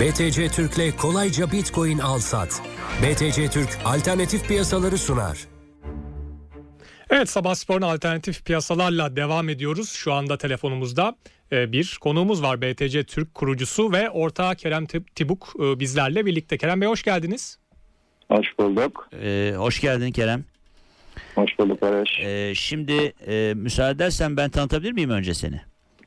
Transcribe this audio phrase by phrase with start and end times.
[0.00, 2.62] BTC Türk'le kolayca Bitcoin al sat.
[3.02, 5.38] BTC Türk alternatif piyasaları sunar.
[7.10, 9.90] Evet Sabah Spor'un alternatif piyasalarla devam ediyoruz.
[9.90, 11.16] Şu anda telefonumuzda
[11.52, 12.62] e, bir konuğumuz var.
[12.62, 16.58] BTC Türk kurucusu ve ortağı Kerem Tibuk e, bizlerle birlikte.
[16.58, 17.58] Kerem Bey hoş geldiniz.
[18.28, 19.08] Hoş bulduk.
[19.22, 20.44] Ee, hoş geldin Kerem.
[21.34, 22.20] Hoş bulduk Barış.
[22.20, 25.60] Ee, şimdi e, müsaade edersen ben tanıtabilir miyim önce seni?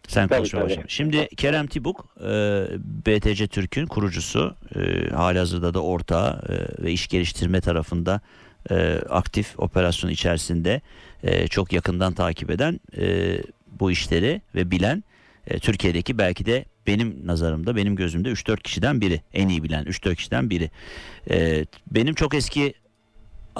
[0.10, 0.86] Sen Tabii, konuşmaya tabii.
[0.88, 2.28] Şimdi Kerem Tibuk e,
[3.06, 4.56] BTC Türk'ün kurucusu.
[4.76, 8.22] E, halihazırda da ortağı e, ve iş geliştirme tarafında
[8.72, 10.82] e, aktif operasyon içerisinde
[11.24, 13.38] e, çok yakından takip eden e,
[13.80, 15.04] bu işleri ve bilen
[15.48, 20.16] e, Türkiye'deki belki de benim nazarımda benim gözümde 3-4 kişiden biri en iyi bilen 3-4
[20.16, 20.72] kişiden biri.
[21.30, 22.74] E, benim çok eski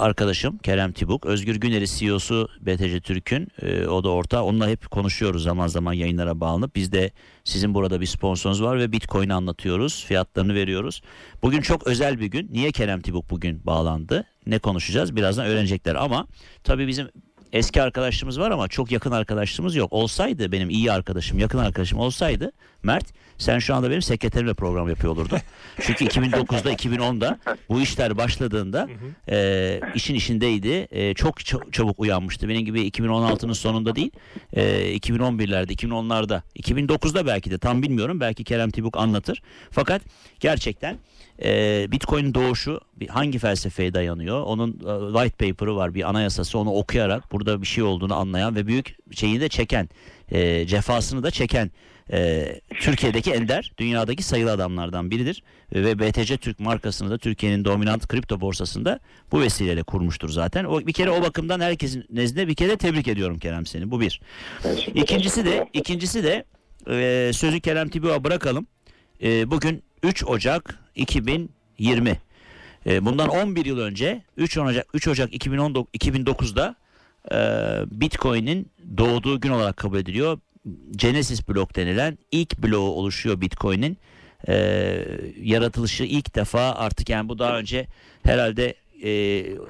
[0.00, 1.26] arkadaşım Kerem Tibuk.
[1.26, 4.44] Özgür Güner'i CEO'su BTC Türk'ün e, o da orta.
[4.44, 6.76] Onunla hep konuşuyoruz zaman zaman yayınlara bağlanıp.
[6.76, 7.10] Biz de
[7.44, 10.04] sizin burada bir sponsorunuz var ve Bitcoin'i anlatıyoruz.
[10.04, 11.02] Fiyatlarını veriyoruz.
[11.42, 12.48] Bugün çok özel bir gün.
[12.52, 14.24] Niye Kerem Tibuk bugün bağlandı?
[14.46, 15.16] Ne konuşacağız?
[15.16, 16.26] Birazdan öğrenecekler ama
[16.64, 17.08] tabii bizim
[17.52, 19.92] eski arkadaşlığımız var ama çok yakın arkadaşlığımız yok.
[19.92, 23.06] Olsaydı benim iyi arkadaşım, yakın arkadaşım olsaydı Mert
[23.38, 25.38] sen şu anda benim sekreterimle program yapıyor olurdun.
[25.80, 28.88] Çünkü 2009'da 2010'da bu işler başladığında
[29.30, 30.88] e, işin işindeydi.
[30.90, 32.48] E, çok ça- çabuk uyanmıştı.
[32.48, 34.10] Benim gibi 2016'nın sonunda değil.
[34.52, 34.62] E,
[34.96, 38.20] 2011'lerde, 2010'larda, 2009'da belki de tam bilmiyorum.
[38.20, 39.42] Belki Kerem Tibuk anlatır.
[39.70, 40.02] Fakat
[40.40, 40.96] gerçekten
[41.44, 44.42] e, Bitcoin'in doğuşu hangi felsefeye dayanıyor?
[44.42, 46.58] Onun e, white paper'ı var, bir anayasası.
[46.58, 49.88] Onu okuyarak burada bir şey olduğunu anlayan ve büyük şeyini de çeken,
[50.32, 51.70] e, cefasını da çeken
[52.12, 52.46] e,
[52.80, 55.42] Türkiye'deki ender, dünyadaki sayılı adamlardan biridir.
[55.74, 59.00] Ve BTC Türk markasını da Türkiye'nin dominant kripto borsasında
[59.32, 60.64] bu vesileyle kurmuştur zaten.
[60.64, 63.90] O bir kere o bakımdan herkesin nezdinde bir kere tebrik ediyorum Kerem seni.
[63.90, 64.20] Bu bir.
[64.94, 66.44] İkincisi de ikincisi de
[66.90, 68.66] e, sözü Kerem Tibuk'a bırakalım.
[69.22, 72.18] E, bugün 3 Ocak 2020.
[72.86, 76.76] E, bundan 11 yıl önce 3 Ocak 3 Ocak 2019 2009'da
[77.32, 77.36] e,
[78.00, 80.38] Bitcoin'in doğduğu gün olarak kabul ediliyor.
[80.96, 83.98] Genesis blok denilen ilk bloğu oluşuyor Bitcoin'in.
[84.48, 84.54] E,
[85.42, 87.86] yaratılışı ilk defa artık yani bu daha önce
[88.22, 89.10] herhalde e,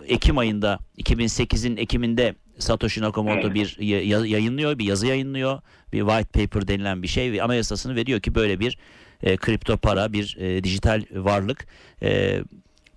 [0.08, 5.60] Ekim ayında 2008'in Ekim'inde Satoshi Nakamoto bir ya- ya- yayınlıyor, bir yazı yayınlıyor.
[5.92, 8.78] Bir white paper denilen bir şey ve anayasasını veriyor ki böyle bir
[9.22, 11.66] e, kripto para, bir e, dijital varlık
[12.02, 12.40] e,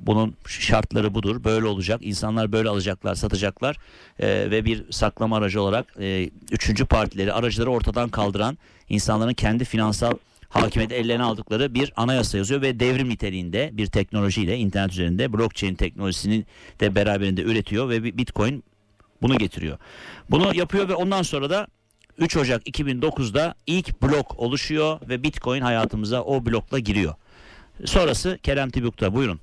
[0.05, 1.43] bunun şartları budur.
[1.43, 1.99] Böyle olacak.
[2.03, 3.77] İnsanlar böyle alacaklar, satacaklar
[4.19, 8.57] E, ve bir saklama aracı olarak e, üçüncü partileri, aracıları ortadan kaldıran
[8.89, 10.13] insanların kendi finansal
[10.49, 16.45] hakimiyeti ellerine aldıkları bir anayasa yazıyor ve devrim niteliğinde bir teknolojiyle internet üzerinde blockchain teknolojisini
[16.79, 18.63] de beraberinde üretiyor ve Bitcoin
[19.21, 19.77] bunu getiriyor.
[20.31, 21.67] Bunu yapıyor ve ondan sonra da
[22.17, 27.13] 3 Ocak 2009'da ilk blok oluşuyor ve Bitcoin hayatımıza o blokla giriyor.
[27.85, 29.39] Sonrası Kerem Tibuk'ta buyurun.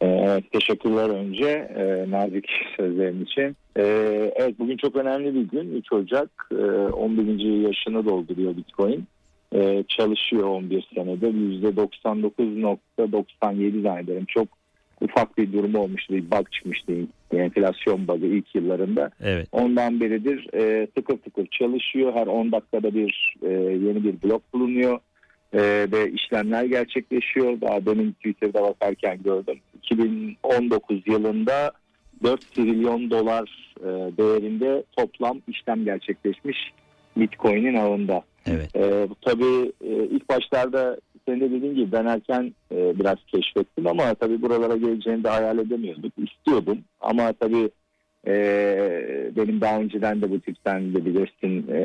[0.00, 3.56] Ee, Evet, teşekkürler önce e, nazik sözlerin için.
[3.76, 5.74] Ee, evet, bugün çok önemli bir gün.
[5.74, 7.66] 3 Ocak e, 11.
[7.66, 9.04] yaşını dolduruyor Bitcoin.
[9.54, 11.26] Ee, çalışıyor 11 senede.
[11.26, 14.24] %99.97 zannederim.
[14.28, 14.48] Çok
[15.00, 16.14] ufak bir durum olmuştu.
[16.14, 16.92] Bir bug çıkmıştı.
[17.32, 19.10] Enflasyon bug'ı ilk yıllarında.
[19.20, 19.48] Evet.
[19.52, 22.14] Ondan beridir e, tıkır tıkır çalışıyor.
[22.14, 24.98] Her 10 dakikada bir e, yeni bir blok bulunuyor.
[25.52, 25.60] E,
[25.92, 27.60] ve işlemler gerçekleşiyor.
[27.60, 29.58] Daha demin Twitter'da bakarken gördüm.
[29.82, 31.72] 2019 yılında
[32.24, 33.86] 4 trilyon dolar e,
[34.16, 36.58] değerinde toplam işlem gerçekleşmiş
[37.16, 38.22] Bitcoin'in ağında.
[38.46, 38.76] Evet.
[38.76, 43.86] E, bu tabii e, ilk başlarda senin de dediğin gibi ben erken e, biraz keşfettim
[43.86, 46.12] ama tabii buralara geleceğini de hayal edemiyorduk.
[46.18, 47.70] İstiyordum ama tabii
[48.26, 48.32] e,
[49.36, 51.80] benim daha önceden de bu tipten de bilirsin e,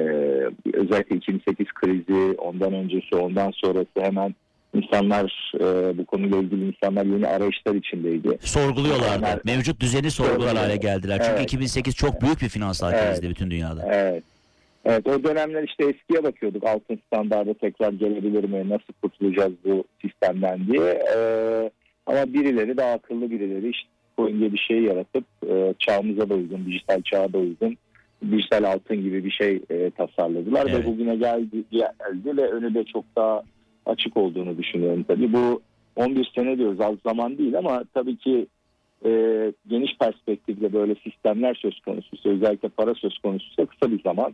[0.73, 4.35] özellikle 2008 krizi ondan öncesi ondan sonrası hemen
[4.73, 8.37] insanlar e, bu konuyla ilgili insanlar yeni arayışlar içindeydi.
[8.41, 9.25] Sorguluyorlardı.
[9.33, 9.45] Evet.
[9.45, 11.17] Mevcut düzeni sorgular hale geldiler.
[11.19, 11.43] Çünkü Evet.
[11.43, 13.09] 2008 çok büyük bir finansal Evet.
[13.09, 13.85] krizdi bütün dünyada.
[13.93, 14.23] Evet.
[14.85, 20.67] Evet o dönemler işte eskiye bakıyorduk altın standarda tekrar gelebilir mi nasıl kurtulacağız bu sistemden
[20.67, 21.03] diye.
[21.17, 21.71] Ee,
[22.05, 26.65] ama birileri daha akıllı birileri işte coin gibi bir şey yaratıp e, çağımıza da uygun
[26.65, 27.77] dijital çağa da uygun
[28.31, 30.85] dijital altın gibi bir şey e, tasarladılar Evet.
[30.85, 33.43] ve bugüne geldi, geldi ve önü de çok daha
[33.85, 35.05] açık olduğunu düşünüyorum.
[35.07, 35.61] Tabii bu
[35.95, 38.47] 11 sene diyoruz az zaman değil ama tabii ki
[39.05, 39.09] e,
[39.67, 44.33] geniş perspektifle böyle sistemler söz konusu özellikle para söz konusuysa kısa bir zaman.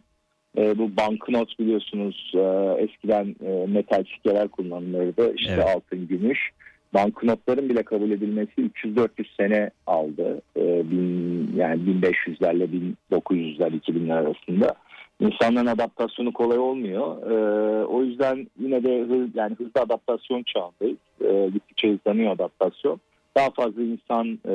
[0.58, 2.40] E, bu banknot biliyorsunuz e,
[2.84, 5.76] eskiden e, metal sikkeler kullanılırdı işte Evet.
[5.76, 6.50] altın gümüş.
[6.94, 9.08] Banknotların bile kabul edilmesi 300-400
[9.38, 10.42] sene aldı.
[10.58, 14.76] E, bin, yani 1500'lerle 1900'ler 2000'ler arasında.
[15.20, 17.32] insanların adaptasyonu kolay olmuyor.
[17.32, 20.98] E, o yüzden yine de hız, yani hızlı adaptasyon çağındayız.
[21.22, 23.00] E, gittikçe hızlanıyor adaptasyon.
[23.38, 24.54] Daha fazla insan e,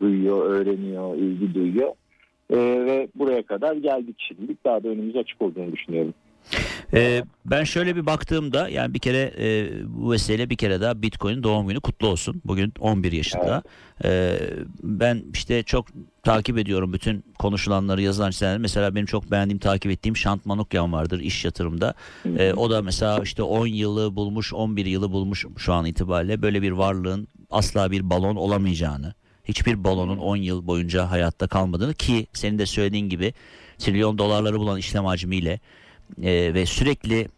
[0.00, 1.92] duyuyor, öğreniyor, ilgi duyuyor.
[2.50, 4.64] E, ve buraya kadar geldik şimdilik.
[4.64, 6.14] Daha da önümüz açık olduğunu düşünüyorum.
[6.94, 11.42] Ee, ben şöyle bir baktığımda yani bir kere e, bu vesile bir kere daha Bitcoin'in
[11.42, 12.42] doğum günü kutlu olsun.
[12.44, 13.62] Bugün 11 yaşında.
[14.04, 14.38] Ee,
[14.82, 15.86] ben işte çok
[16.22, 18.58] takip ediyorum bütün konuşulanları yazılan şeyler.
[18.58, 21.94] Mesela benim çok beğendiğim takip ettiğim Şant Manukyan vardır iş yatırımda.
[22.38, 26.62] Ee, o da mesela işte 10 yılı bulmuş 11 yılı bulmuş şu an itibariyle böyle
[26.62, 32.58] bir varlığın asla bir balon olamayacağını hiçbir balonun 10 yıl boyunca hayatta kalmadığını ki senin
[32.58, 33.34] de söylediğin gibi
[33.78, 35.60] trilyon dolarları bulan işlem hacmiyle
[36.22, 37.28] e, ve sürekli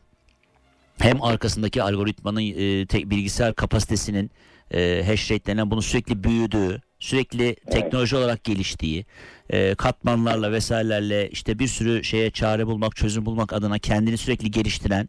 [0.99, 4.31] hem arkasındaki algoritmanın e, tek bilgisayar kapasitesinin
[4.75, 9.07] e, hash rate denen bunun sürekli büyüdüğü, sürekli teknoloji olarak geliştiği,
[9.51, 15.09] e, katmanlarla vesairelerle işte bir sürü şeye çare bulmak, çözüm bulmak adına kendini sürekli geliştiren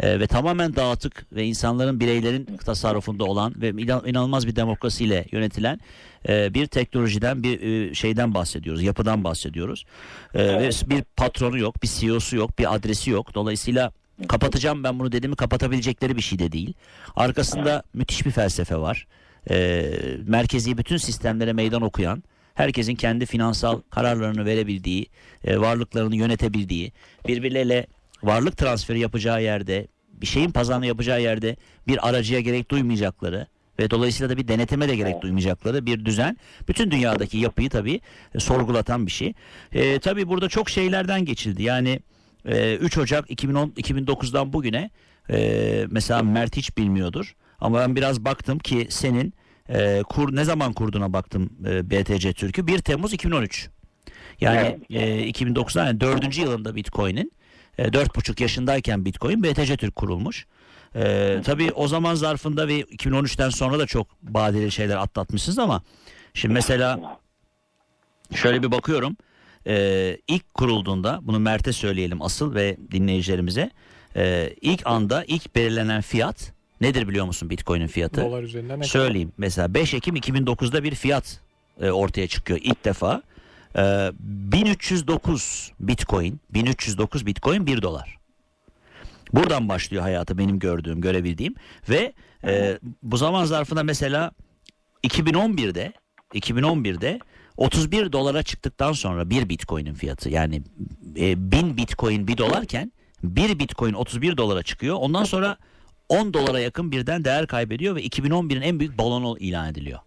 [0.00, 5.80] e, ve tamamen dağıtık ve insanların bireylerin tasarrufunda olan ve inan- inanılmaz bir demokrasiyle yönetilen
[6.28, 9.84] e, bir teknolojiden bir e, şeyden bahsediyoruz, yapıdan bahsediyoruz.
[10.34, 13.34] E, ve bir patronu yok, bir CEO'su yok, bir adresi yok.
[13.34, 13.92] Dolayısıyla
[14.28, 16.74] kapatacağım ben bunu dediğimi kapatabilecekleri bir şey de değil.
[17.16, 19.06] Arkasında müthiş bir felsefe var.
[19.50, 19.90] E,
[20.26, 22.22] merkezi bütün sistemlere meydan okuyan,
[22.54, 25.06] herkesin kendi finansal kararlarını verebildiği,
[25.44, 26.92] e, varlıklarını yönetebildiği,
[27.28, 27.86] birbirleriyle
[28.22, 31.56] varlık transferi yapacağı yerde, bir şeyin pazarını yapacağı yerde
[31.88, 33.46] bir aracıya gerek duymayacakları
[33.78, 36.36] ve dolayısıyla da bir denetime de gerek duymayacakları bir düzen.
[36.68, 38.00] Bütün dünyadaki yapıyı tabii
[38.34, 39.32] e, sorgulatan bir şey.
[39.72, 41.62] E, tabii burada çok şeylerden geçildi.
[41.62, 42.00] Yani
[42.44, 44.90] e, 3 Ocak 2010 2009'dan bugüne
[45.30, 47.34] e, mesela Mert hiç bilmiyordur.
[47.60, 49.34] Ama ben biraz baktım ki senin
[49.68, 53.68] e, kur ne zaman kurduğuna baktım e, BTC Türk'ü 1 Temmuz 2013.
[54.40, 56.38] Yani e, 2009'da yani 4.
[56.38, 57.32] yılında Bitcoin'in
[57.78, 60.46] 4,5 yaşındayken Bitcoin BTC Türk kurulmuş.
[60.94, 65.82] E, tabii o zaman zarfında ve 2013'ten sonra da çok badeli şeyler atlatmışsınız ama
[66.34, 67.18] şimdi mesela
[68.34, 69.16] şöyle bir bakıyorum.
[69.66, 73.70] E, ilk kurulduğunda bunu Mert'e söyleyelim asıl ve dinleyicilerimize.
[74.16, 78.20] E, ilk anda ilk belirlenen fiyat nedir biliyor musun Bitcoin'in fiyatı?
[78.20, 78.82] Dolar üzerinden?
[78.82, 79.32] Söyleyeyim.
[79.38, 81.40] Mesela 5 Ekim 2009'da bir fiyat
[81.80, 83.22] e, ortaya çıkıyor ilk defa.
[83.76, 88.18] E, 1309 Bitcoin, 1309 Bitcoin 1 dolar.
[89.32, 91.54] Buradan başlıyor hayatı benim gördüğüm, görebildiğim
[91.88, 92.12] ve
[92.44, 94.30] e, bu zaman zarfında mesela
[95.04, 95.92] 2011'de
[96.34, 97.20] 2011'de
[97.56, 100.62] 31 dolara çıktıktan sonra bir Bitcoin'in fiyatı yani
[101.16, 102.92] e, 1000 Bitcoin 1 dolarken
[103.22, 104.96] bir Bitcoin 31 dolara çıkıyor.
[105.00, 105.56] Ondan sonra
[106.08, 109.98] 10 dolara yakın birden değer kaybediyor ve 2011'in en büyük balonu ilan ediliyor.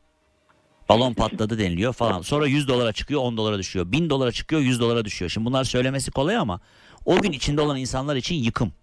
[0.91, 2.21] Balon patladı deniliyor falan.
[2.21, 3.91] Sonra 100 dolara çıkıyor 10 dolara düşüyor.
[3.91, 5.31] 1000 dolara çıkıyor 100 dolara düşüyor.
[5.31, 6.59] Şimdi bunlar söylemesi kolay ama
[7.05, 8.73] o gün içinde olan insanlar için yıkım.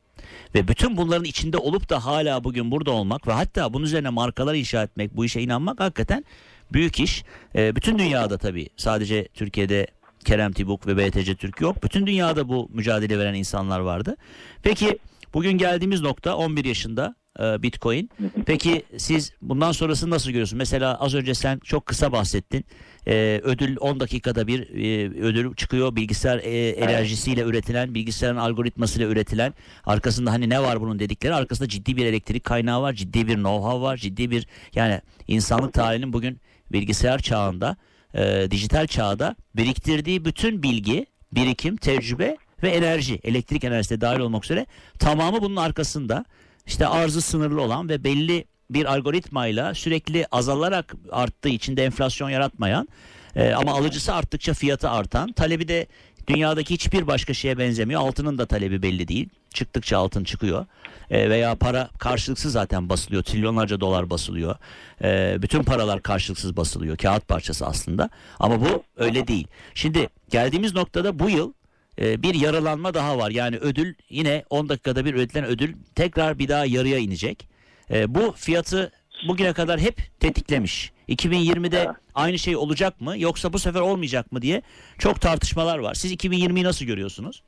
[0.55, 4.55] Ve bütün bunların içinde olup da hala bugün burada olmak ve hatta bunun üzerine markalar
[4.55, 6.25] inşa etmek, bu işe inanmak hakikaten
[6.73, 7.25] büyük iş.
[7.55, 9.87] Ee, bütün dünyada tabii sadece Türkiye'de
[10.25, 11.83] Kerem Tibuk ve BTC Türk yok.
[11.83, 14.17] Bütün dünyada bu mücadele veren insanlar vardı.
[14.63, 14.99] Peki
[15.35, 18.11] bugün geldiğimiz nokta 11 yaşında e, Bitcoin.
[18.47, 20.59] Peki siz bundan sonrasını nasıl görüyorsunuz?
[20.59, 22.65] Mesela az önce sen çok kısa bahsettin.
[23.07, 25.97] E, ödül 10 dakikada bir e, ödül çıkıyor.
[25.97, 29.55] Bilgisayar e, enerjisiyle üretilen, bilgisayarın algoritmasıyla üretilen.
[29.85, 31.35] Arkasında hani ne var bunun dedikleri.
[31.35, 32.93] Arkasında ciddi bir elektrik kaynağı var.
[32.93, 33.97] Ciddi bir know-how var.
[33.97, 36.41] Ciddi bir yani insanlık tarihinin bugün
[36.73, 37.77] bilgisayar çağında,
[38.15, 44.45] e, dijital çağda biriktirdiği bütün bilgi, birikim, tecrübe ve enerji, elektrik enerjisi de dahil olmak
[44.45, 44.67] üzere
[44.99, 46.25] tamamı bunun arkasında.
[46.69, 52.89] İşte arzı sınırlı olan ve belli bir algoritmayla sürekli azalarak arttığı için de enflasyon yaratmayan
[53.37, 55.87] e, ama alıcısı arttıkça fiyatı artan, talebi de
[56.27, 58.01] dünyadaki hiçbir başka şeye benzemiyor.
[58.01, 59.29] Altının da talebi belli değil.
[59.55, 60.67] Çıktıkça altın çıkıyor.
[61.11, 63.23] E, veya para karşılıksız zaten basılıyor.
[63.23, 64.57] Trilyonlarca dolar basılıyor.
[65.03, 66.97] E, bütün paralar karşılıksız basılıyor.
[66.97, 68.11] Kağıt parçası aslında.
[68.39, 69.47] Ama bu öyle değil.
[69.75, 71.53] Şimdi geldiğimiz noktada bu yıl
[71.99, 73.31] e, bir yaralanma daha var.
[73.31, 77.49] Yani ödül yine 10 dakikada bir üretilen ödül tekrar bir daha yarıya inecek.
[77.91, 78.93] E, bu fiyatı
[79.29, 80.93] bugüne kadar hep tetiklemiş.
[81.09, 84.63] 2020'de aynı şey olacak mı yoksa bu sefer olmayacak mı diye
[84.99, 85.95] çok tartışmalar var.
[85.95, 87.43] Siz 2020'yi nasıl görüyorsunuz?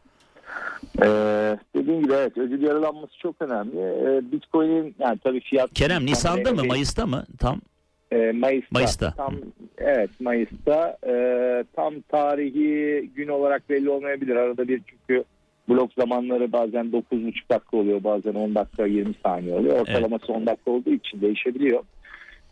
[1.02, 3.78] Ee, dediğim gibi evet ödül yaralanması çok önemli.
[3.78, 5.74] Ee, Bitcoin'in yani tabii fiyat...
[5.74, 7.60] Kerem Nisan'da mı Mayıs'ta mı tam?
[8.12, 8.68] Ee, Mayıs'ta.
[8.72, 9.10] Mayıs'ta.
[9.16, 9.34] Tam,
[9.78, 10.96] evet Mayıs'ta.
[11.06, 14.36] Ee, tam tarihi gün olarak belli olmayabilir.
[14.36, 15.24] Arada bir çünkü
[15.68, 19.80] blok zamanları bazen 9,5 dakika oluyor bazen 10 dakika 20 saniye oluyor.
[19.80, 21.82] Ortalaması 10 dakika olduğu için değişebiliyor.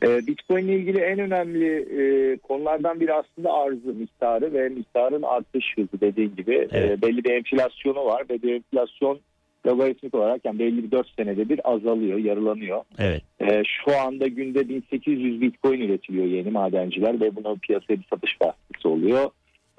[0.02, 5.64] E, Bitcoin ile ilgili en önemli e, konulardan biri aslında arzı miktarı ve miktarın artış
[5.76, 6.54] hızı dediğin gibi.
[6.54, 7.02] E, Evet.
[7.02, 9.20] belli bir enflasyonu var ve bu enflasyon
[9.66, 12.82] logaritmik olarak yani belli bir 4 senede bir azalıyor, yarılanıyor.
[12.98, 13.22] Evet.
[13.40, 18.88] E, şu anda günde 1800 Bitcoin üretiliyor yeni madenciler ve buna piyasaya bir satış baskısı
[18.88, 19.30] oluyor.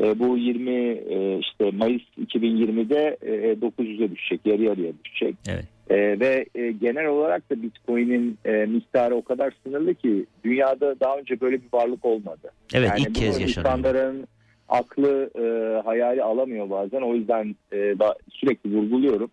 [0.03, 5.35] E, bu 20 e, işte Mayıs 2020'de e, 900'e düşecek, yarı yarıya düşecek.
[5.49, 5.65] Evet.
[5.89, 11.17] E, ve e, genel olarak da Bitcoin'in e, miktarı o kadar sınırlı ki dünyada daha
[11.17, 12.51] önce böyle bir varlık olmadı.
[12.73, 13.49] Evet yani ilk kez yaşanıyor.
[13.49, 14.27] insanların
[14.69, 17.01] aklı e, hayali alamıyor bazen.
[17.01, 17.95] O yüzden e,
[18.29, 19.31] sürekli vurguluyorum.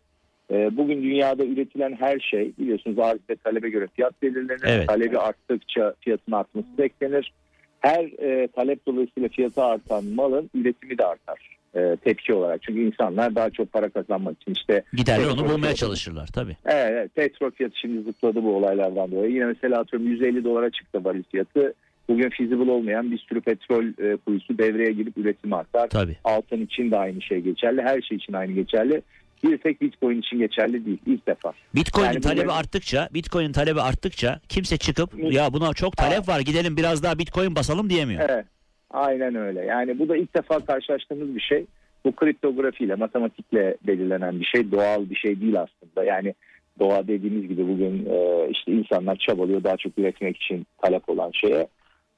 [0.51, 4.63] E, bugün dünyada üretilen her şey biliyorsunuz arz ve talebe göre fiyat belirlenir.
[4.67, 4.89] Evet.
[4.89, 7.33] Talebi arttıkça fiyatın artması beklenir.
[7.81, 12.63] Her e, talep dolayısıyla fiyatı artan malın üretimi de artar e, tepki olarak.
[12.63, 16.57] Çünkü insanlar daha çok para kazanmak için işte Giderler onu bulmaya fiyatı- çalışırlar tabii.
[16.67, 19.33] Evet, evet, petrol fiyatı şimdi zıpladı bu olaylardan dolayı.
[19.33, 21.75] Yine mesela atıyorum 150 dolara çıktı varil fiyatı.
[22.09, 25.89] Bugün feasible olmayan bir sürü petrol e, kuyusu devreye girip üretim artar.
[25.89, 26.17] Tabii.
[26.25, 27.83] Altın için de aynı şey geçerli.
[27.83, 29.03] Her şey için aynı geçerli.
[29.51, 30.99] Bir tek Bitcoin için geçerli değil.
[31.07, 31.53] İlk defa.
[31.75, 36.41] Bitcoin'in Yani talebi bunların- arttıkça, Bitcoin'in talebi arttıkça kimse çıkıp ya buna çok talep var
[36.41, 38.29] gidelim biraz daha Bitcoin basalım diyemiyor.
[38.29, 38.45] Evet.
[38.91, 39.65] Aynen öyle.
[39.65, 41.67] Yani bu da ilk defa karşılaştığımız bir şey.
[42.05, 44.73] Bu kriptografiyle, matematikle belirlenen bir şey.
[44.73, 46.05] Doğal bir şey değil aslında.
[46.05, 46.35] Yani
[46.79, 51.67] doğa dediğimiz gibi bugün e, işte insanlar çabalıyor daha çok üretmek için talep olan şeye.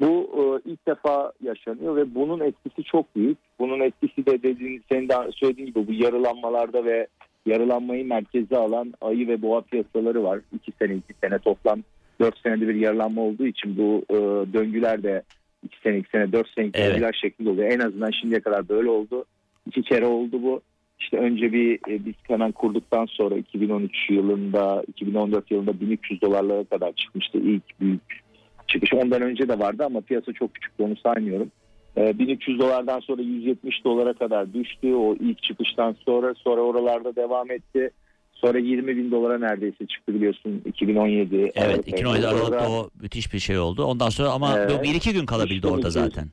[0.01, 0.31] Bu
[0.67, 3.39] e, ilk defa yaşanıyor ve bunun etkisi çok büyük.
[3.59, 7.07] Bunun etkisi de dediğin, senin de söylediğin gibi bu yarılanmalarda ve
[7.49, 10.41] yarılanmayı merkeze alan ayı ve boğa piyasaları var.
[10.55, 11.83] İki sene, iki sene toplam
[12.21, 14.17] dört senede bir yarılanma olduğu için bu e,
[14.53, 15.23] döngüler de
[15.63, 16.91] iki sene, iki sene, dört sene Evet.
[16.91, 17.71] döngüler şeklinde oluyor.
[17.73, 19.25] En azından şimdiye kadar böyle oldu.
[19.67, 20.61] İki kere oldu bu.
[21.01, 26.93] İşte önce bir e, biz hemen kurduktan sonra 2013 yılında, 2014 yılında 1300 dolarlara kadar
[26.93, 28.23] çıkmıştı ilk büyük
[28.69, 28.95] çıkış.
[28.95, 31.51] Ondan önce de vardı ama piyasa çok küçüktü onu saymıyorum.
[31.97, 36.35] E, 1300 dolardan sonra 170 dolara kadar düştü o ilk çıkıştan sonra.
[36.35, 37.91] Sonra oralarda devam etti.
[38.33, 41.37] Sonra 20 bin dolara neredeyse çıktı biliyorsun 2017.
[41.37, 42.45] Evet Aralık 2017 ayında.
[42.47, 43.85] Aralık'ta o müthiş bir şey oldu.
[43.85, 44.83] Ondan sonra ama Evet.
[44.83, 46.29] bir iki gün kalabildi orada zaten.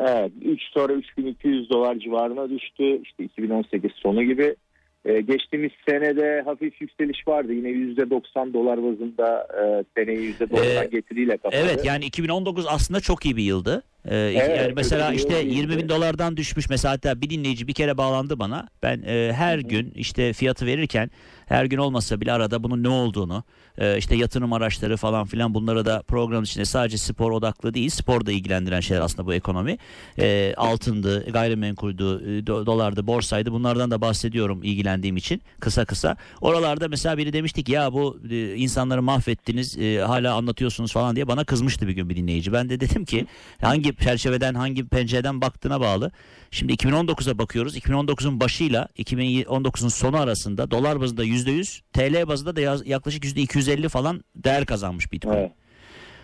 [0.00, 3.00] Evet 3 sonra 3200 dolar civarına düştü.
[3.02, 4.56] İşte 2018 sonu gibi.
[5.04, 7.52] Ee, geçtiğimiz senede hafif yükseliş vardı.
[7.52, 11.56] Yine %90 dolar bazında e, seneyi %90 Ee, getiriyle kapadı.
[11.64, 13.82] Evet yani 2019 aslında çok iyi bir yıldı.
[14.04, 17.98] Ee, yani mesela işte yıl 20 bin dolardan düşmüş mesela hatta bir dinleyici bir kere
[17.98, 18.68] bağlandı bana.
[18.82, 21.10] Ben e, her gün işte fiyatı verirken
[21.46, 23.44] her gün olmasa bile arada bunun ne olduğunu
[23.78, 28.26] e, işte yatırım araçları falan filan bunlara da program içinde sadece spor odaklı değil spor
[28.26, 29.78] da ilgilendiren şeyler aslında bu ekonomi.
[30.18, 36.16] E, altındı, gayrimenkuldü, e, do- dolardı, borsaydı bunlardan da bahsediyorum ilgilendiğim için kısa kısa.
[36.40, 41.28] Oralarda mesela biri demişti ki ya bu e, insanları mahvettiniz e, hala anlatıyorsunuz falan diye
[41.28, 42.52] bana kızmıştı bir gün bir dinleyici.
[42.52, 43.26] Ben de dedim ki
[43.60, 46.10] hangi çerçeveden hangi pencereden baktığına bağlı.
[46.50, 47.76] Şimdi 2019'a bakıyoruz.
[47.76, 54.66] 2019'un başıyla 2019'un sonu arasında dolar bazında %100, TL bazında da yaklaşık %250 falan değer
[54.66, 55.36] kazanmış Bitcoin.
[55.36, 55.52] Evet.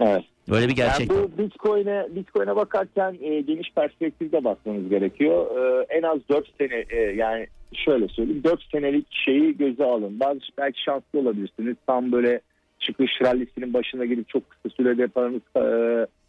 [0.00, 0.24] Evet.
[0.50, 1.10] Böyle bir gerçek.
[1.10, 5.46] Yani bu Bitcoin'e Bitcoin'e bakarken e, geniş perspektifte bakmanız gerekiyor.
[5.56, 10.20] E, en az 4 sene e, yani şöyle söyleyeyim 4 senelik şeyi göze alın.
[10.20, 11.76] Bazı belki şanslı olabilirsiniz.
[11.86, 12.40] Tam böyle
[12.78, 15.66] çıkış rallisinin başına gelip çok kısa sürede paranızı e,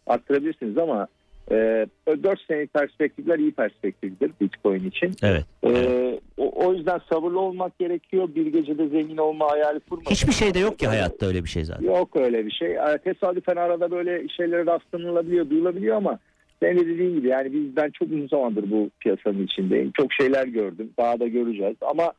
[0.06, 1.06] arttırabilirsiniz ama
[1.50, 1.86] e,
[2.22, 5.12] 4 senelik perspektifler iyi perspektiftir Bitcoin için.
[5.22, 5.44] Evet.
[5.64, 8.28] E, o, o yüzden sabırlı olmak gerekiyor.
[8.34, 10.10] Bir gecede zengin olma hayali kurmayın.
[10.10, 11.86] Hiçbir şey de yok ki hayatta öyle bir şey zaten.
[11.86, 12.70] Yok öyle bir şey.
[12.70, 16.18] Yani Tesadüfen arada böyle şeylere rastlanılabiliyor, duyulabiliyor ama
[16.62, 19.92] senin de dediğin gibi yani biz ben çok uzun zamandır bu piyasanın içindeyim.
[19.96, 20.90] Çok şeyler gördüm.
[20.98, 21.76] Daha da göreceğiz.
[21.80, 22.12] Ama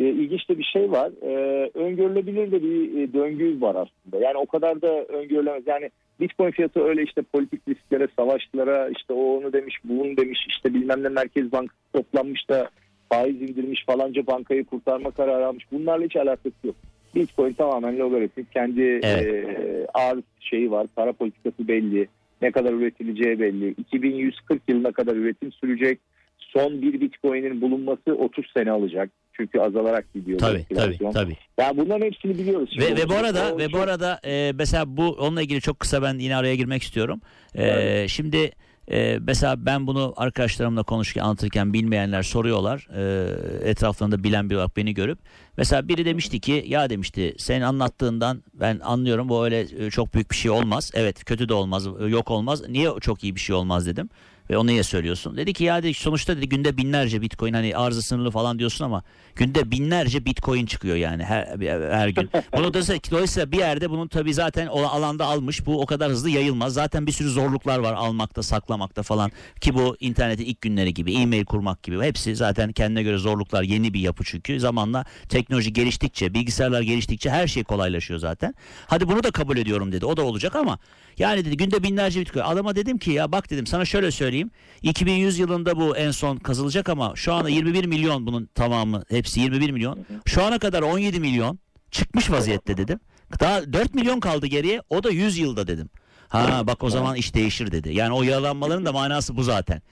[0.00, 1.10] e, ilginç de bir şey var.
[1.22, 4.24] E, öngörülebilir de bir e, döngü var aslında.
[4.24, 5.62] Yani o kadar da öngörülemez.
[5.66, 5.90] Yani
[6.20, 10.74] Bitcoin fiyatı öyle işte politik risklere, savaşlara işte o onu demiş, bu bunu demiş işte
[10.74, 12.70] bilmem ne Merkez Bankası toplanmış da
[13.08, 15.64] faiz indirmiş falanca bankayı kurtarma kararı almış.
[15.72, 16.76] Bunlarla hiç alakası yok.
[17.14, 18.52] Bitcoin tamamen logaritmik.
[18.52, 19.26] Kendi Evet.
[19.26, 20.86] e, arz şeyi var.
[20.96, 22.08] Para politikası belli.
[22.42, 23.74] Ne kadar üretileceği belli.
[23.78, 25.98] 2140 yılına kadar üretim sürecek.
[26.38, 29.10] Son bir Bitcoin'in bulunması 30 sene alacak.
[29.36, 30.38] Çünkü azalarak gidiyor.
[30.38, 31.36] Tabii tabii tabii.
[31.58, 32.76] Ya bunların hepsini biliyoruz.
[32.80, 36.18] Ve, ve bu arada ve bu arada e, mesela bu onunla ilgili çok kısa ben
[36.18, 37.20] yine araya girmek istiyorum.
[37.54, 38.10] E, Evet.
[38.10, 38.50] Şimdi
[38.90, 42.88] e, mesela ben bunu arkadaşlarımla konuşurken anlatırken bilmeyenler soruyorlar.
[42.96, 45.18] E, etraflarında bilen bir olarak beni görüp.
[45.56, 50.30] Mesela biri demişti ki ya demişti senin anlattığından ben anlıyorum bu öyle e, çok büyük
[50.30, 50.90] bir şey olmaz.
[50.94, 52.68] Evet kötü de olmaz yok olmaz.
[52.68, 54.08] Niye çok iyi bir şey olmaz dedim.
[54.50, 55.36] Ve onu niye söylüyorsun?
[55.36, 59.02] Dedi ki ya dedi, sonuçta dedi günde binlerce bitcoin hani arzı sınırlı falan diyorsun ama
[59.36, 61.46] günde binlerce bitcoin çıkıyor yani her
[61.90, 62.30] her gün.
[62.56, 65.66] Bunu da dolayısıyla bir yerde bunun tabii zaten o alanda almış.
[65.66, 66.74] Bu o kadar hızlı yayılmaz.
[66.74, 71.44] Zaten bir sürü zorluklar var almakta, saklamakta falan ki bu internetin ilk günleri gibi, e-mail
[71.44, 73.62] kurmak gibi hepsi zaten kendine göre zorluklar.
[73.62, 74.60] Yeni bir yapı çünkü.
[74.60, 78.54] Zamanla teknoloji geliştikçe, bilgisayarlar geliştikçe her şey kolaylaşıyor zaten.
[78.86, 80.06] Hadi bunu da kabul ediyorum dedi.
[80.06, 80.78] O da olacak ama
[81.18, 82.44] yani dedi günde binlerce bitcoin.
[82.44, 84.33] Adama dedim ki ya bak dedim sana şöyle söyleyeyim.
[84.82, 89.70] 2100 yılında bu en son kazılacak ama şu anda 21 milyon bunun tamamı hepsi 21
[89.70, 90.06] milyon.
[90.26, 91.58] Şu ana kadar 17 milyon
[91.90, 93.00] çıkmış vaziyette dedim.
[93.40, 95.90] Daha 4 milyon kaldı geriye o da 100 yılda dedim.
[96.28, 97.94] Ha bak o zaman iş değişir dedi.
[97.94, 99.82] Yani o yaralanmaların da manası bu zaten.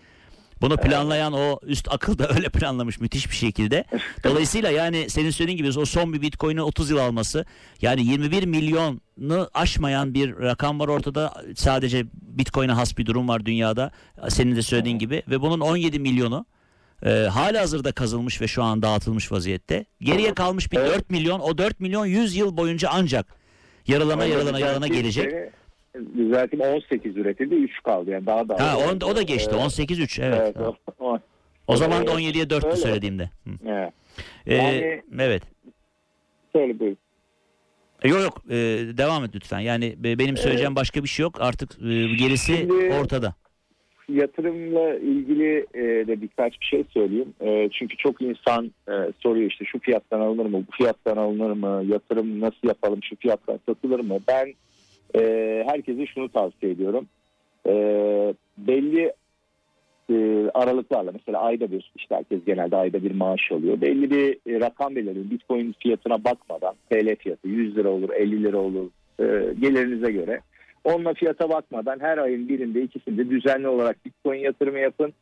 [0.62, 3.84] Bunu planlayan o üst akıl da öyle planlamış müthiş bir şekilde.
[4.25, 7.44] Dolayısıyla yani senin söylediğin gibi o son bir Bitcoin'i 30 yıl alması
[7.82, 11.44] yani 21 milyonu aşmayan bir rakam var ortada.
[11.56, 12.06] Sadece
[12.39, 13.91] Bitcoin'e has bir durum var dünyada.
[14.29, 16.47] Senin de söylediğin gibi ve bunun 17 milyonu
[17.07, 19.85] e, hala hazırda kazılmış ve şu an dağıtılmış vaziyette.
[20.01, 21.41] Geriye kalmış bir 4 milyon.
[21.41, 23.27] O 4 milyon 100 yıl boyunca ancak
[23.87, 25.33] yaralana yaralana yaralana gelecek.
[26.17, 28.61] Düzeltim 18 üretildi 3 kaldı yani daha da.
[28.61, 30.41] Ha o, o da geçti 18 3 evet.
[30.41, 31.19] evet o, o,
[31.67, 33.31] o zaman da 17'ye 4'tü söylediğimde.
[33.67, 33.93] Evet.
[34.47, 35.43] Ee, yani, evet.
[36.53, 36.97] Söyle buyur.
[38.04, 38.56] Yok yok e,
[38.99, 39.61] devam et lütfen.
[39.61, 41.40] Yani benim söyleyeceğim başka bir şey yok.
[41.40, 43.35] Artık e, gerisi Şimdi, ortada.
[44.09, 47.35] Yatırımla ilgili e, de birkaç bir şey söyleyeyim.
[47.40, 51.85] E, çünkü çok insan e, soruyor işte şu fiyattan alınır mı, bu fiyattan alınır mı,
[51.92, 54.18] yatırım nasıl yapalım, şu fiyattan satılır mı?
[54.28, 54.54] Ben
[55.16, 55.23] e,
[55.66, 57.06] herkese şunu tavsiye ediyorum.
[57.66, 57.73] E,
[58.59, 59.12] belli
[60.12, 63.81] e, aralıklarla mesela ayda bir işte herkes genelde ayda bir maaş alıyor.
[63.81, 65.31] Belli bir e, rakam belirleyin.
[65.31, 68.90] Bitcoin fiyatına bakmadan TL fiyatı 100 lira olur 50 lira olur
[69.21, 69.25] e,
[69.61, 70.40] gelirinize göre.
[70.85, 75.12] Onunla fiyata bakmadan her ayın birinde ikisinde düzenli olarak Bitcoin yatırımı yapın.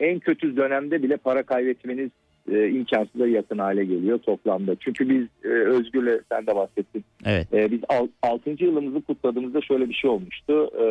[0.00, 2.10] En kötü dönemde bile para kaybetmeniz
[2.52, 4.76] e, imkansıza yakın hale geliyor toplamda.
[4.80, 7.04] Çünkü biz e, Özgür'le sen de bahsettin.
[7.24, 7.54] Evet.
[7.54, 7.80] E, biz
[8.22, 8.50] 6.
[8.64, 10.70] yılımızı kutladığımızda şöyle bir şey olmuştu.
[10.80, 10.86] E,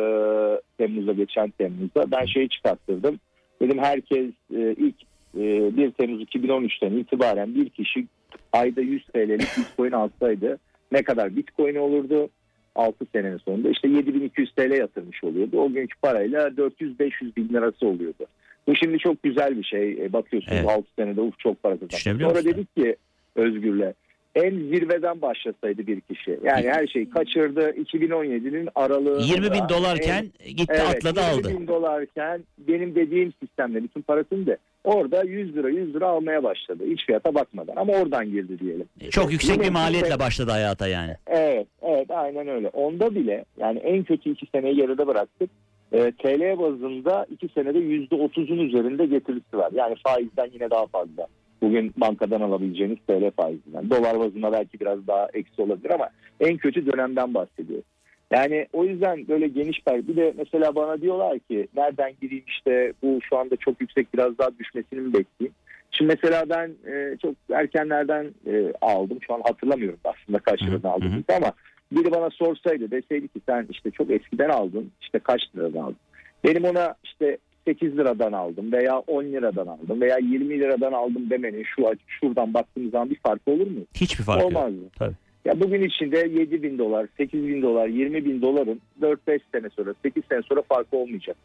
[0.78, 3.20] Temmuz'da geçen Temmuz'da ben şeyi çıkarttırdım.
[3.62, 4.96] Dedim herkes e, ilk
[5.36, 8.06] e, 1 Temmuz 2013'ten itibaren bir kişi
[8.52, 10.58] ayda 100 TL'lik Bitcoin alsaydı
[10.92, 12.28] ne kadar Bitcoin olurdu?
[12.74, 15.60] 6 senenin sonunda işte 7200 TL yatırmış oluyordu.
[15.60, 18.26] O günkü parayla 400-500 bin lirası oluyordu.
[18.66, 19.92] Bu şimdi çok güzel bir şey.
[19.92, 20.70] E, bakıyorsunuz evet.
[20.70, 22.22] 6 senede uf çok para kazanmış.
[22.22, 22.96] Sonra dedik ki
[23.36, 23.92] Özgür'le
[24.34, 26.38] en zirveden başlasaydı bir kişi.
[26.44, 27.70] Yani her şeyi kaçırdı.
[27.70, 29.22] 2017'nin aralığı.
[29.22, 31.48] 20 bin dolarken en, gitti evet, atladı 20 aldı.
[31.48, 36.42] 20 bin dolarken benim dediğim sistemle bütün parasını da orada 100 lira 100 lira almaya
[36.42, 36.84] başladı.
[36.86, 38.86] İç fiyata bakmadan ama oradan girdi diyelim.
[39.10, 41.16] Çok yüksek Yine bir maliyetle sene, başladı hayata yani.
[41.26, 42.68] Evet evet aynen öyle.
[42.68, 45.50] Onda bile yani en kötü iki seneyi geride bıraktık.
[45.94, 49.70] E, TL bazında iki senede yüzde otuzun üzerinde getirisi var.
[49.74, 51.26] Yani faizden yine daha fazla.
[51.62, 53.90] Bugün bankadan alabileceğiniz TL faizinden.
[53.90, 56.08] Dolar bazında belki biraz daha eksi olabilir ama
[56.40, 57.84] en kötü dönemden bahsediyoruz.
[58.30, 62.92] Yani o yüzden böyle geniş bir bir de mesela bana diyorlar ki nereden gireyim işte
[63.02, 65.54] bu şu anda çok yüksek biraz daha düşmesini mi bekleyeyim?
[65.90, 69.18] Şimdi mesela ben e, çok erkenlerden e, aldım.
[69.26, 71.52] Şu an hatırlamıyorum aslında kaç liradan aldım ama
[71.92, 75.96] biri bana sorsaydı deseydi ki sen işte çok eskiden aldın işte kaç liradan aldın.
[76.44, 81.64] Benim ona işte 8 liradan aldım veya 10 liradan aldım veya 20 liradan aldım demenin
[81.76, 83.80] şu şuradan baktığımız zaman bir farkı olur mu?
[83.94, 84.82] Hiçbir fark Olmaz yok.
[84.82, 84.88] mı?
[84.98, 85.14] Tabii.
[85.44, 89.94] Ya bugün içinde 7 bin dolar, 8 bin dolar, 20 bin doların 4-5 sene sonra,
[90.02, 91.36] 8 sene sonra farkı olmayacak.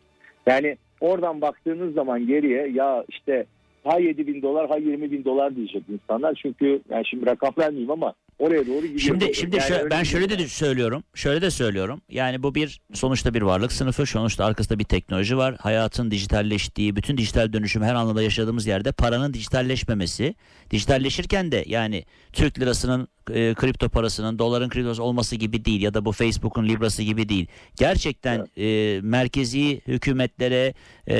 [0.47, 3.45] Yani oradan baktığınız zaman geriye ya işte
[3.83, 6.39] ha 7 bin dolar ha 20 bin dolar diyecek insanlar.
[6.41, 8.99] Çünkü yani şimdi rakam vermeyeyim ama oraya doğru gidiyor.
[8.99, 11.03] Şimdi şimdi yani şö- ben şöyle de söylüyorum.
[11.13, 12.01] Şöyle de söylüyorum.
[12.09, 14.05] Yani bu bir sonuçta bir varlık sınıfı.
[14.05, 15.55] Sonuçta arkasında bir teknoloji var.
[15.59, 20.35] Hayatın dijitalleştiği, bütün dijital dönüşüm her anlamda yaşadığımız yerde paranın dijitalleşmemesi.
[20.71, 26.05] Dijitalleşirken de yani Türk lirasının e, kripto parasının doların kriptosu olması gibi değil ya da
[26.05, 27.47] bu Facebook'un librası gibi değil.
[27.77, 28.97] Gerçekten evet.
[28.97, 30.73] e, merkezi hükümetlere
[31.07, 31.17] e,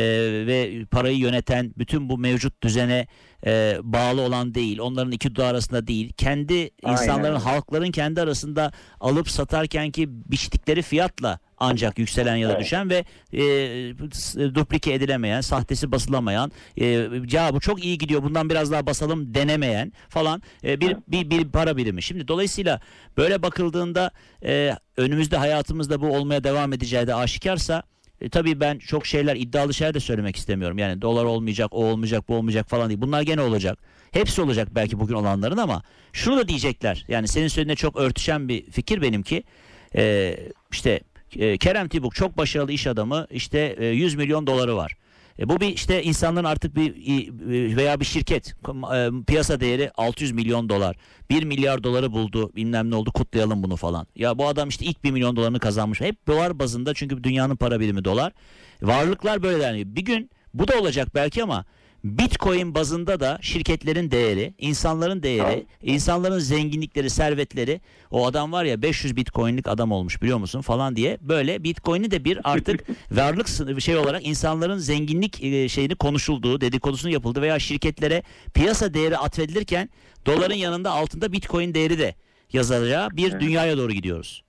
[0.47, 3.08] ve parayı yöneten bütün bu mevcut düzene
[3.45, 4.80] e, bağlı olan değil.
[4.80, 6.13] Onların iki dudağı arasında değil.
[6.17, 7.45] Kendi insanların, Aynen.
[7.45, 13.41] halkların kendi arasında alıp satarken ki biçtikleri fiyatla ancak yükselen ya da düşen ve e,
[14.56, 16.86] duplike edilemeyen, sahtesi basılamayan, e,
[17.32, 21.49] ya bu çok iyi gidiyor bundan biraz daha basalım denemeyen falan e, bir, bir bir
[21.49, 22.02] para birimi.
[22.02, 22.82] Şimdi dolayısıyla
[23.17, 24.12] böyle bakıldığında
[24.43, 27.84] e, önümüzde hayatımızda bu olmaya devam edeceği de aşikarsa
[28.21, 30.77] e, tabii ben çok şeyler iddialı şeyler de söylemek istemiyorum.
[30.77, 33.01] Yani dolar olmayacak, o olmayacak, bu olmayacak falan değil.
[33.01, 33.79] Bunlar gene olacak.
[34.12, 35.82] Hepsi olacak belki bugün olanların ama
[36.13, 37.05] şunu da diyecekler.
[37.08, 39.43] Yani senin söylediğine çok örtüşen bir fikir benimki.
[39.95, 40.38] Ee,
[40.71, 40.99] işte
[41.36, 44.95] E, Kerem Tibuk çok başarılı iş adamı işte e, 100 milyon doları var.
[45.39, 48.54] E, bu bir işte insanların artık bir e, veya bir şirket
[48.93, 50.95] e, piyasa değeri 600 milyon dolar.
[51.30, 54.08] 1 milyar doları buldu bilmem ne oldu kutlayalım bunu falan.
[54.15, 56.02] Ya bu adam işte ilk 1 milyon dolarını kazanmış.
[56.02, 58.34] Hep dolar bazında çünkü dünyanın para birimi dolar.
[58.82, 61.65] Varlıklar böyle yani bir gün bu da olacak belki ama
[62.03, 67.81] Bitcoin bazında da şirketlerin değeri, insanların değeri, insanların zenginlikleri, servetleri.
[68.12, 71.17] O adam var ya 500 Bitcoin'lik adam olmuş biliyor musun falan diye.
[71.21, 73.47] Böyle Bitcoin'i de bir artık varlık
[73.81, 79.89] şey olarak insanların zenginlik e, şeyini konuşulduğu, dedikodusunu yapıldı veya şirketlere piyasa değeri atfedilirken
[80.25, 82.15] doların yanında altında Bitcoin değeri de
[82.53, 84.43] yazılacağı bir dünyaya doğru gidiyoruz.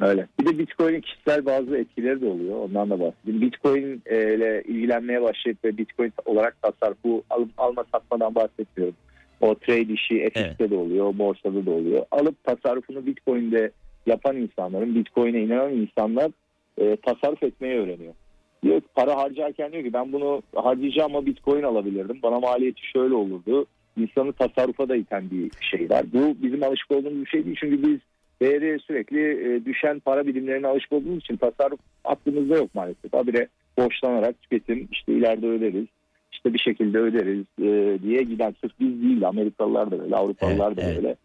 [0.00, 0.26] Öyle.
[0.40, 2.58] Bir de Bitcoin'in kişisel bazı etkileri de oluyor.
[2.58, 3.40] Ondan da bahsedeyim.
[3.40, 8.96] Bitcoin e, ile ilgilenmeye başlayıp ve Bitcoin olarak tasarrufu al, alma satmadan bahsetmiyorum.
[9.40, 10.70] O trade işi FX'te evet.
[10.70, 12.06] de oluyor, borsada da oluyor.
[12.10, 13.70] Alıp tasarrufunu Bitcoin'de
[14.06, 16.30] yapan insanların, Bitcoin'e inanan insanlar
[16.78, 18.14] e, tasarruf etmeyi öğreniyor.
[18.62, 22.18] Diyor para harcarken diyor ki ben bunu harcayacağım ama Bitcoin alabilirdim.
[22.22, 23.66] Bana maliyeti şöyle olurdu.
[23.96, 26.04] İnsanı tasarrufa da iten bir şey var.
[26.12, 27.56] Bu bizim alışık olduğumuz bir şey değil.
[27.60, 27.98] Çünkü biz
[28.42, 33.12] değeri sürekli e, düşen para birimlerine alışık olduğumuz için tasarruf aklımızda yok maalesef.
[33.12, 35.86] Habire borçlanarak tüketim işte ileride öderiz
[36.32, 40.82] işte bir şekilde öderiz e, diye giden sırf biz değil Amerikalılar da böyle Avrupalılar da
[40.82, 40.96] evet.
[40.96, 41.16] böyle.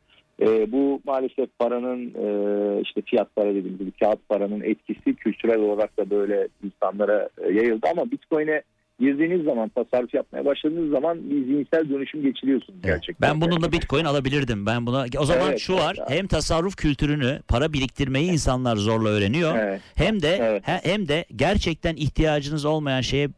[0.41, 5.97] E, bu maalesef paranın e, işte fiyat para dediğimiz gibi kağıt paranın etkisi kültürel olarak
[5.97, 8.61] da böyle insanlara e, yayıldı ama Bitcoin'e
[8.99, 12.95] girdiğiniz zaman tasarruf yapmaya başladığınız zaman bir zihinsel dönüşüm geçiriyorsunuz evet.
[12.95, 13.29] gerçekten.
[13.29, 14.65] Ben bununla Bitcoin alabilirdim.
[14.65, 15.95] Ben buna o zaman evet, şu var.
[15.99, 16.09] Evet.
[16.09, 19.57] Hem tasarruf kültürünü, para biriktirmeyi insanlar zorla öğreniyor.
[19.57, 19.81] Evet.
[19.95, 20.63] Hem de evet.
[20.65, 23.29] hem de gerçekten ihtiyacınız olmayan şeye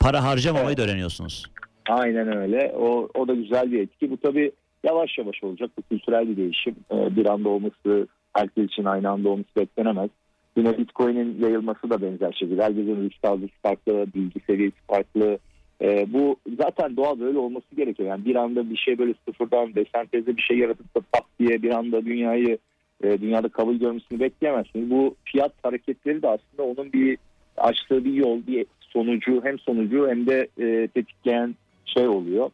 [0.00, 0.78] para harcamamayı evet.
[0.78, 1.52] da öğreniyorsunuz.
[1.88, 2.72] Aynen öyle.
[2.76, 4.10] O o da güzel bir etki.
[4.10, 4.52] Bu tabii
[4.84, 5.70] yavaş yavaş olacak.
[5.78, 6.76] Bu kültürel bir değişim.
[6.92, 10.10] Ee, bir anda olması herkes için aynı anda olması beklenemez.
[10.56, 12.62] Yine Bitcoin'in yayılması da benzer şekilde.
[12.62, 15.38] Herkesin risk algısı farklı, bilgi seviyesi farklı.
[15.82, 18.08] Ee, bu zaten doğal böyle olması gerekiyor.
[18.08, 21.70] Yani bir anda bir şey böyle sıfırdan desenteze bir şey yaratıp da pat diye bir
[21.70, 22.58] anda dünyayı
[23.02, 24.90] e, dünyada kabul görmesini bekleyemezsiniz.
[24.90, 27.18] Bu fiyat hareketleri de aslında onun bir
[27.56, 32.50] açtığı bir yol, bir sonucu hem sonucu hem de e, tetikleyen şey oluyor.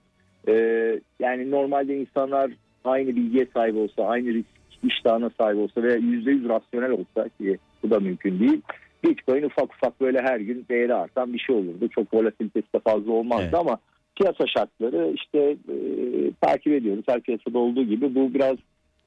[0.48, 0.54] E,
[1.20, 2.50] yani normalde insanlar
[2.84, 4.48] aynı bilgiye sahip olsa, aynı risk
[4.82, 8.60] iştahına sahip olsa ve %100 rasyonel olsa ki bu da mümkün değil.
[9.04, 11.88] Bitcoin ufak ufak böyle her gün değeri artan bir şey olurdu.
[11.88, 13.54] Çok volatilitesi de fazla olmazdı evet.
[13.54, 13.78] ama
[14.16, 15.38] piyasa şartları işte
[15.68, 15.76] e,
[16.40, 17.04] takip ediyoruz.
[17.08, 18.56] Her piyasada olduğu gibi bu biraz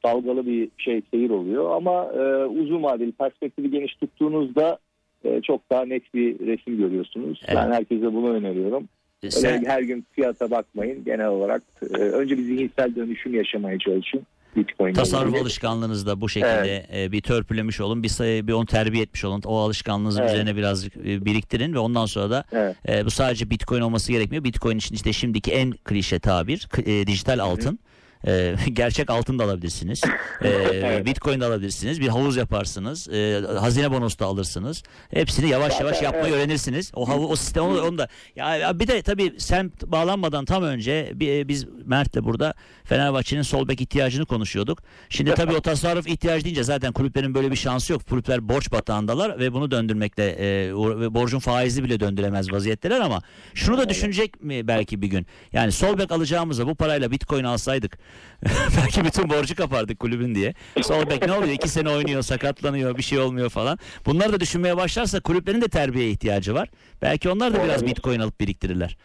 [0.06, 4.78] dalgalı bir şey seyir oluyor ama e, uzun vadeli perspektifi geniş tuttuğunuzda
[5.24, 7.42] e, çok daha net bir resim görüyorsunuz.
[7.48, 7.58] Evet.
[7.58, 8.90] Ben herkese bunu öneriyorum.
[9.30, 9.66] Sen...
[9.66, 11.04] her gün fiyata bakmayın.
[11.06, 14.22] Genel olarak e, önce bir zihinsel dönüşüm yaşamaya çalışın.
[14.56, 15.42] Bitcoin Tasarruf ilgili.
[15.42, 17.10] alışkanlığınızda bu şekilde evet.
[17.10, 19.42] E, bir törpülemiş olun, bir sayı, bir onu terbiye etmiş olun.
[19.46, 20.32] O alışkanlığınızı evet.
[20.32, 22.76] üzerine birazcık biriktirin ve ondan sonra da evet.
[22.90, 24.44] e, bu sadece Bitcoin olması gerekmiyor.
[24.44, 27.70] Bitcoin için işte şimdiki en klişe tabir e, dijital altın.
[27.70, 27.91] Hı hı
[28.28, 30.02] e, gerçek altın da alabilirsiniz.
[30.44, 32.02] E, Bitcoin de alabilirsiniz.
[32.02, 33.10] Bir havuz yaparsınız.
[33.10, 34.84] E, hazine bonosu da alırsınız.
[35.14, 36.36] Hepsini yavaş Zaten, yavaş yapmayı evet.
[36.36, 36.92] öğrenirsiniz.
[36.96, 41.48] O havu, o sistem onu, da ya bir de tabii sen bağlanmadan tam önce bir,
[41.48, 42.54] biz Mert'le burada
[42.84, 44.80] Fenerbahçe'nin sol bek ihtiyacını konuşuyorduk.
[45.10, 48.08] Şimdi tabii o tasarruf ihtiyacı deyince zaten kulüplerin böyle bir şansı yok.
[48.10, 50.74] Kulüpler borç batağındalar ve bunu döndürmekle e,
[51.14, 53.22] borcun faizi bile döndüremez vaziyetteler ama
[53.54, 55.26] şunu da düşünecek mi belki bir gün?
[55.54, 57.98] Yani sol bek alacağımıza bu parayla Bitcoin alsaydık
[58.78, 60.54] Belki bütün borcu kapardık kulübün diye.
[60.82, 61.54] Sol bek ne oluyor?
[61.54, 63.78] İki sene oynuyor, sakatlanıyor, bir şey olmuyor falan.
[64.06, 66.70] Bunları da düşünmeye başlarsa kulüplerin de terbiye ihtiyacı var.
[67.02, 68.98] Belki onlar da biraz bitcoin alıp biriktirirler.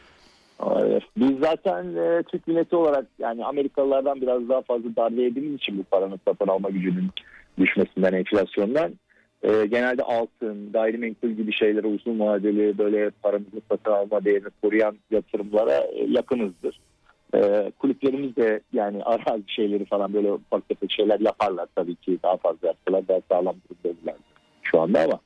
[0.58, 1.08] Hayır.
[1.16, 5.82] Biz zaten e, Türk milleti olarak yani Amerikalılardan biraz daha fazla darbe yediğimiz için bu
[5.82, 7.10] paranın satın alma gücünün
[7.58, 8.92] düşmesinden, enflasyondan
[9.42, 15.76] e, genelde altın, gayrimenkul gibi şeylere uzun vadeli böyle paramızı satın alma değerini koruyan yatırımlara
[15.76, 16.80] e, yakınızdır.
[17.34, 22.18] E, kulüplerimiz de yani arazi şeyleri falan böyle ufak tefek şeyler yaparlar tabii ki.
[22.22, 24.16] Daha fazla yapsalar daha sağlam durumdalar
[24.62, 25.20] şu anda ama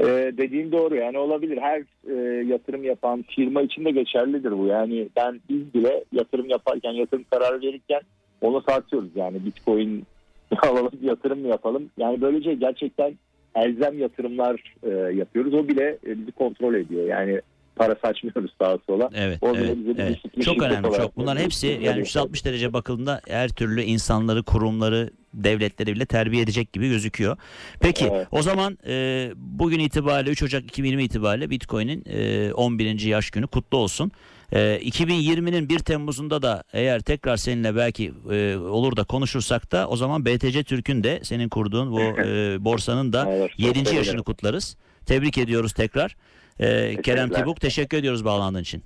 [0.00, 1.58] e, dediğin doğru yani olabilir.
[1.60, 4.66] Her e, yatırım yapan firma için de geçerlidir bu.
[4.66, 8.00] Yani ben biz bile yatırım yaparken yatırım kararı verirken
[8.40, 9.10] onu tartıyoruz.
[9.14, 10.06] Yani bitcoin
[10.62, 11.90] alalım yatırım mı yapalım?
[11.98, 13.14] Yani böylece gerçekten
[13.54, 15.54] elzem yatırımlar e, yapıyoruz.
[15.54, 17.06] O bile e, bizi kontrol ediyor.
[17.06, 17.40] Yani
[17.76, 19.10] para saçmıyoruz sağa sola.
[19.14, 20.18] Evet, evet, evet.
[20.44, 21.16] Çok önemli çok.
[21.16, 26.88] Bunların hepsi yani 360 derece bakıldığında her türlü insanları, kurumları, devletleri bile terbiye edecek gibi
[26.88, 27.36] gözüküyor.
[27.80, 28.26] Peki evet.
[28.30, 33.00] o zaman e, bugün itibariyle 3 Ocak 2020 itibariyle Bitcoin'in e, 11.
[33.00, 34.12] yaş günü kutlu olsun.
[34.52, 39.96] E, 2020'nin 1 Temmuz'unda da eğer tekrar seninle belki e, olur da konuşursak da o
[39.96, 43.74] zaman BTC Türk'ün de senin kurduğun bu e, borsanın da Olur, çok 7.
[43.74, 43.96] sevinirim.
[43.96, 44.76] yaşını kutlarız.
[45.06, 46.16] Tebrik ediyoruz tekrar.
[46.62, 47.28] E, Kerem.
[47.30, 48.82] Tibuk teşekkür ediyoruz bağlandığın için.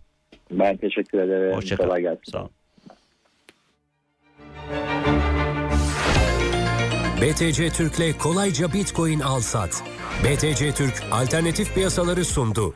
[0.51, 1.57] Ben teşekkür ederim.
[1.57, 1.85] Hoşça kal.
[1.85, 2.33] Kolay gelsin.
[2.33, 2.49] Sağ ol.
[7.21, 9.83] BTC Türk'le kolayca Bitcoin al sat.
[10.25, 12.75] BTC Türk alternatif piyasaları sundu.